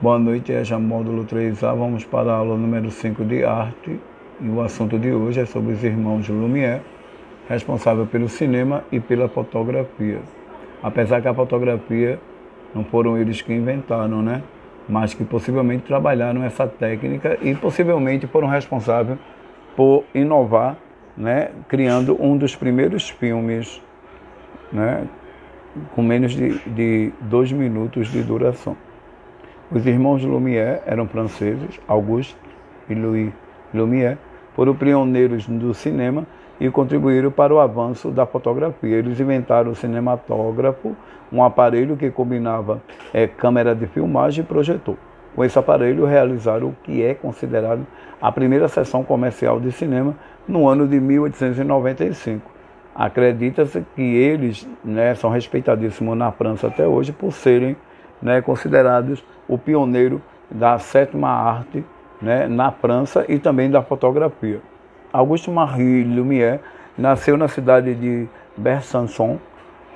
[0.00, 1.76] Boa noite, é já módulo 3A.
[1.76, 3.98] Vamos para a aula número 5 de arte.
[4.40, 6.82] E o assunto de hoje é sobre os irmãos Lumière,
[7.48, 10.20] responsável pelo cinema e pela fotografia.
[10.80, 12.20] Apesar que a fotografia
[12.72, 14.40] não foram eles que inventaram, né?
[14.88, 19.18] Mas que possivelmente trabalharam essa técnica e possivelmente foram responsáveis
[19.74, 20.76] por inovar,
[21.16, 21.50] né?
[21.66, 23.82] Criando um dos primeiros filmes,
[24.72, 25.08] né?
[25.96, 28.76] Com menos de, de dois minutos de duração.
[29.70, 32.34] Os irmãos Lumière eram franceses, Auguste
[32.88, 33.30] e Louis
[33.74, 34.16] Lumière,
[34.54, 36.26] foram pioneiros do cinema
[36.58, 38.96] e contribuíram para o avanço da fotografia.
[38.96, 40.96] Eles inventaram o cinematógrafo,
[41.30, 42.80] um aparelho que combinava
[43.12, 44.96] é, câmera de filmagem e projetor.
[45.36, 47.86] Com esse aparelho, realizaram o que é considerado
[48.22, 50.16] a primeira sessão comercial de cinema
[50.48, 52.50] no ano de 1895.
[52.94, 57.76] Acredita-se que eles né, são respeitadíssimos na França até hoje por serem
[58.20, 61.84] né, considerados o pioneiro da sétima arte
[62.20, 64.60] né, na França e também da fotografia.
[65.12, 66.60] Auguste Marie Lumière
[66.96, 69.38] nasceu na cidade de Besançon,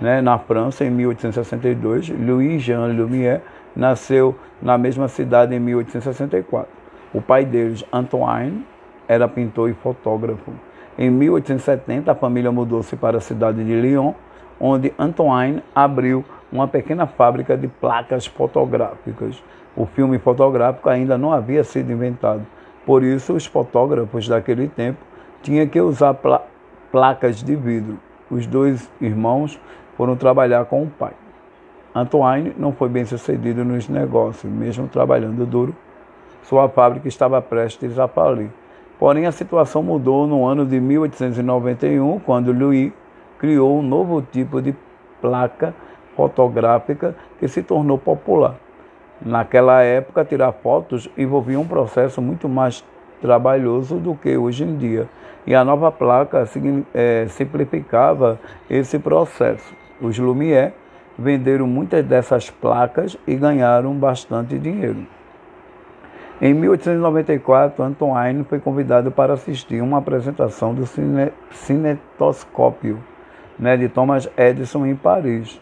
[0.00, 2.10] né, na França, em 1862.
[2.10, 3.40] Louis Jean Lumière
[3.74, 6.68] nasceu na mesma cidade em 1864.
[7.12, 8.64] O pai deles, Antoine,
[9.08, 10.52] era pintor e fotógrafo.
[10.96, 14.12] Em 1870, a família mudou-se para a cidade de Lyon,
[14.60, 19.42] onde Antoine abriu uma pequena fábrica de placas fotográficas.
[19.76, 22.44] O filme fotográfico ainda não havia sido inventado,
[22.84, 24.98] por isso os fotógrafos daquele tempo
[25.42, 26.42] tinham que usar pla
[26.90, 27.98] placas de vidro.
[28.28, 29.60] Os dois irmãos
[29.96, 31.12] foram trabalhar com o pai.
[31.94, 35.74] Antoine não foi bem sucedido nos negócios, mesmo trabalhando duro.
[36.42, 38.50] Sua fábrica estava prestes a falir.
[38.98, 42.92] Porém, a situação mudou no ano de 1891, quando Louis
[43.38, 44.74] criou um novo tipo de
[45.20, 45.74] placa
[46.20, 48.56] fotográfica que se tornou popular.
[49.24, 52.84] Naquela época, tirar fotos envolvia um processo muito mais
[53.22, 55.08] trabalhoso do que hoje em dia,
[55.46, 56.46] e a nova placa
[56.92, 58.38] é, simplificava
[58.68, 59.74] esse processo.
[60.00, 60.74] Os Lumière
[61.18, 65.06] venderam muitas dessas placas e ganharam bastante dinheiro.
[66.40, 73.02] Em 1894, Antoine foi convidado para assistir uma apresentação do cine, cinetoscópio
[73.58, 75.60] né, de Thomas Edison em Paris.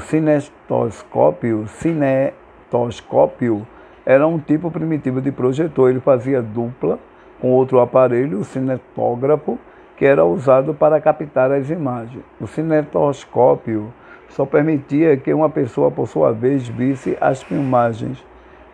[0.00, 3.66] O cinetoscópio, cinetoscópio
[4.06, 5.90] era um tipo primitivo de projetor.
[5.90, 6.98] Ele fazia dupla
[7.38, 9.58] com outro aparelho, o cinetógrafo,
[9.98, 12.24] que era usado para captar as imagens.
[12.40, 13.92] O cinetoscópio
[14.30, 18.24] só permitia que uma pessoa, por sua vez, visse as filmagens,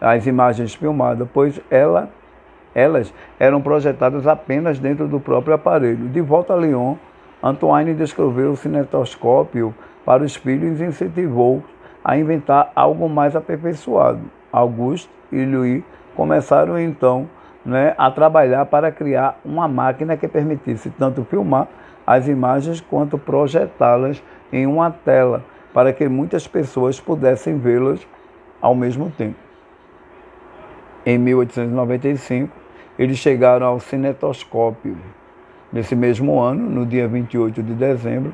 [0.00, 2.08] as imagens filmadas, pois ela,
[2.72, 6.06] elas eram projetadas apenas dentro do próprio aparelho.
[6.08, 6.94] De volta a Lyon,
[7.42, 9.74] Antoine descreveu o cinetoscópio
[10.06, 11.62] para os filhos e incentivou
[12.02, 14.20] a inventar algo mais aperfeiçoado.
[14.52, 15.82] Auguste e Louis
[16.14, 17.28] começaram então
[17.64, 21.66] né, a trabalhar para criar uma máquina que permitisse tanto filmar
[22.06, 24.22] as imagens quanto projetá-las
[24.52, 25.44] em uma tela
[25.74, 28.06] para que muitas pessoas pudessem vê-las
[28.62, 29.36] ao mesmo tempo.
[31.04, 32.50] Em 1895,
[32.98, 34.96] eles chegaram ao cinetoscópio,
[35.72, 38.32] Nesse mesmo ano, no dia 28 de dezembro,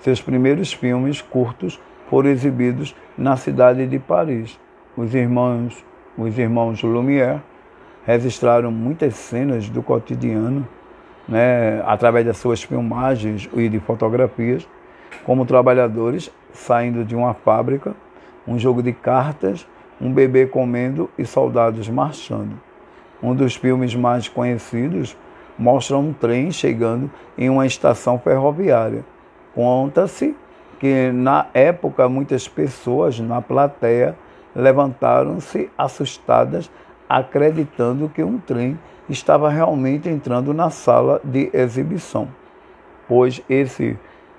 [0.00, 4.58] seus primeiros filmes curtos foram exibidos na cidade de Paris.
[4.96, 5.84] Os irmãos,
[6.16, 7.40] os irmãos Lumière
[8.04, 10.66] registraram muitas cenas do cotidiano,
[11.28, 14.66] né, através das suas filmagens e de fotografias,
[15.24, 17.94] como trabalhadores saindo de uma fábrica,
[18.46, 19.66] um jogo de cartas,
[20.00, 22.60] um bebê comendo e soldados marchando.
[23.22, 25.16] Um dos filmes mais conhecidos
[25.58, 29.04] mostra um trem chegando em uma estação ferroviária.
[29.56, 30.36] Conta-se
[30.78, 34.14] que na época muitas pessoas na plateia
[34.54, 36.70] levantaram-se assustadas,
[37.08, 38.78] acreditando que um trem
[39.08, 42.28] estava realmente entrando na sala de exibição,
[43.08, 43.96] pois esse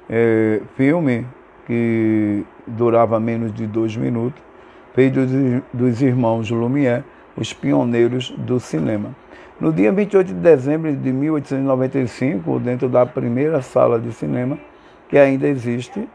[0.07, 1.25] é, filme,
[1.65, 4.39] que durava menos de dois minutos,
[4.93, 5.31] fez dos,
[5.73, 7.03] dos irmãos Lumière
[7.35, 9.15] os pioneiros do cinema.
[9.59, 14.59] No dia 28 de dezembro de 1895, dentro da primeira sala de cinema
[15.09, 16.07] que ainda existe,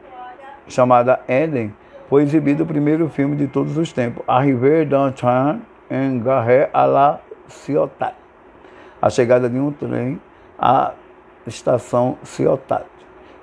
[0.68, 1.72] chamada Eden,
[2.08, 5.60] foi exibido o primeiro filme de todos os tempos, Arrivée d'un train
[5.90, 8.14] en gare à la Ciotat.
[9.00, 10.20] A chegada de um trem
[10.58, 10.92] à
[11.46, 12.86] estação Ciotat.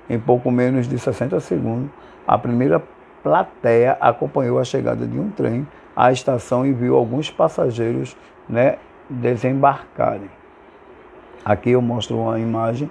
[0.08, 1.90] Em pouco menos de 60 segundos,
[2.26, 2.82] a primeira
[3.22, 8.16] plateia acompanhou a chegada de um trem à estação e viu alguns passageiros
[8.48, 8.76] né,
[9.08, 10.30] desembarcarem.
[11.44, 12.90] Aqui eu mostro uma imagem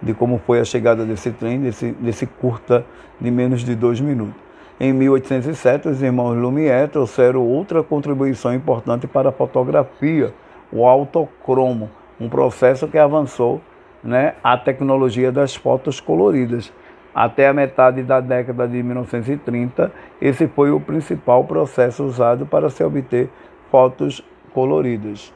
[0.00, 2.84] de como foi a chegada desse trem, desse, desse curta
[3.20, 4.46] de menos de dois minutos.
[4.78, 10.34] Em 1807, os irmãos Lumière trouxeram outra contribuição importante para a fotografia,
[10.70, 11.90] o autocromo,
[12.20, 13.60] um processo que avançou
[14.04, 16.72] né, a tecnologia das fotos coloridas.
[17.14, 19.90] Até a metade da década de 1930,
[20.20, 23.30] esse foi o principal processo usado para se obter
[23.70, 24.22] fotos
[24.52, 25.32] coloridas.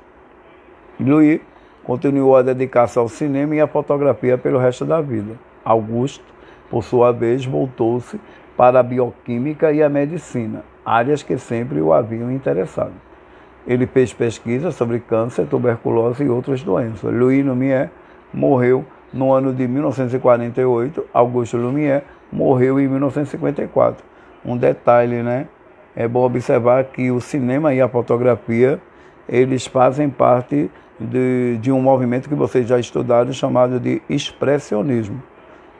[1.00, 1.40] Louis
[1.84, 5.34] continuou a dedicar-se ao cinema e à fotografia pelo resto da vida.
[5.64, 6.24] Augusto,
[6.70, 8.20] por sua vez, voltou-se
[8.56, 12.92] para a bioquímica e a medicina, áreas que sempre o haviam interessado.
[13.66, 17.12] Ele fez pesquisa sobre câncer, tuberculose e outras doenças.
[17.12, 17.90] Louis Lumière
[18.32, 24.04] morreu no ano de 1948, Augusto Lumière morreu em 1954.
[24.44, 25.46] Um detalhe, né?
[25.94, 28.80] É bom observar que o cinema e a fotografia,
[29.28, 35.22] eles fazem parte de, de um movimento que vocês já estudaram chamado de expressionismo.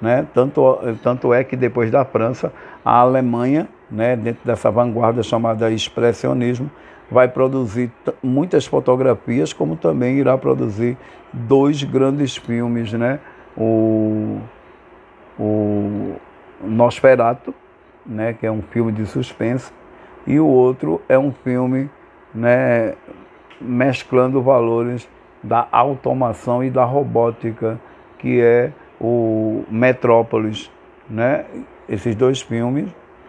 [0.01, 0.27] Né?
[0.33, 2.53] Tanto, tanto é que depois da França,
[2.85, 6.71] a Alemanha, né, dentro dessa vanguarda chamada expressionismo,
[7.11, 7.91] vai produzir
[8.23, 10.97] muitas fotografias, como também irá produzir
[11.33, 13.19] dois grandes filmes, né?
[13.57, 14.39] O,
[15.39, 16.15] o
[16.63, 17.53] Nosferatu,
[18.07, 19.73] né, que é um filme de suspense,
[20.27, 21.91] e o outro é um filme
[22.33, 22.95] né,
[23.61, 25.09] mesclando valores
[25.43, 27.81] da automação e da robótica,
[28.19, 30.71] que é o Metrópolis.
[31.09, 31.45] Né?
[31.89, 32.89] Esses dois filmes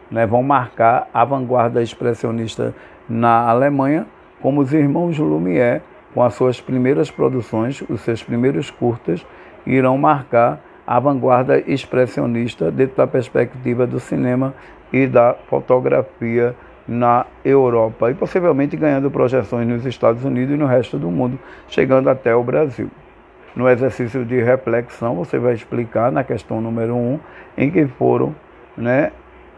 [0.10, 2.75] né, vão marcar a vanguarda expressionista
[3.07, 4.06] na Alemanha,
[4.42, 5.81] como os irmãos Lumière,
[6.13, 9.25] com as suas primeiras produções, os seus primeiros curtas,
[9.66, 14.54] irão marcar a vanguarda expressionista dentro da perspectiva do cinema
[14.92, 16.56] e da fotografia
[16.88, 22.10] na Europa e possivelmente ganhando projeções nos Estados Unidos e no resto do mundo, chegando
[22.10, 22.89] até o Brasil.
[23.56, 27.19] No exercício de reflexão, você vai explicar na questão número 1 um,
[27.57, 28.36] em que foram
[28.78, 29.12] né,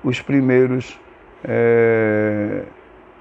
[0.03, 0.99] os primeiros.
[1.45, 2.63] É,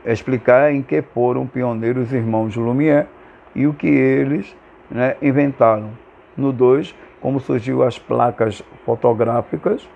[0.04, 3.06] explicar em que foram pioneiros os irmãos Lumière
[3.54, 4.56] e o que eles
[4.90, 5.90] né, inventaram.
[6.37, 9.87] No 2, como surgiu as placas fotográficas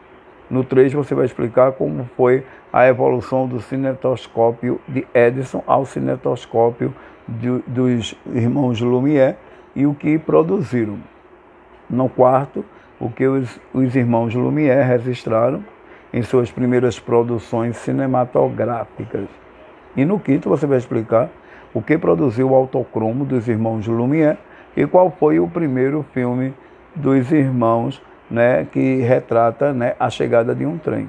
[0.50, 6.94] no 3 você vai explicar como foi a evolução do cinetoscópio de Edison ao cinetoscópio
[7.26, 9.37] de, dos irmãos Lumière
[9.75, 10.98] e o que produziram.
[11.88, 12.64] No quarto,
[13.00, 15.64] o que os, os irmãos Lumière registraram
[16.12, 19.28] em suas primeiras produções cinematográficas.
[19.96, 21.28] E no quinto você vai explicar
[21.75, 24.38] o que produziu o autocromo dos irmãos Lumière
[24.76, 26.54] e qual foi o primeiro filme
[26.94, 31.08] dos irmãos né, que retrata né, a chegada de um trem.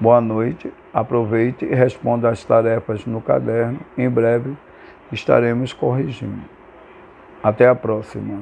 [0.00, 3.80] Boa noite, aproveite e responda as tarefas no caderno.
[3.96, 4.56] Em breve
[5.12, 6.42] estaremos corrigindo.
[7.42, 8.40] Até a próxima.